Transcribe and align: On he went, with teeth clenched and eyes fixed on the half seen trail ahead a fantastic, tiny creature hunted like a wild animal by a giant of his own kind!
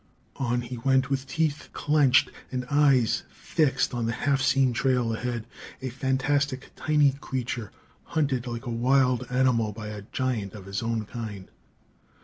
On 0.37 0.61
he 0.61 0.79
went, 0.79 1.11
with 1.11 1.27
teeth 1.27 1.69
clenched 1.73 2.31
and 2.51 2.65
eyes 2.71 3.21
fixed 3.29 3.93
on 3.93 4.07
the 4.07 4.11
half 4.11 4.41
seen 4.41 4.73
trail 4.73 5.13
ahead 5.13 5.45
a 5.79 5.89
fantastic, 5.91 6.71
tiny 6.75 7.11
creature 7.21 7.71
hunted 8.05 8.47
like 8.47 8.65
a 8.65 8.71
wild 8.71 9.27
animal 9.29 9.71
by 9.71 9.89
a 9.89 10.01
giant 10.11 10.53
of 10.55 10.65
his 10.65 10.81
own 10.81 11.05
kind! 11.05 11.49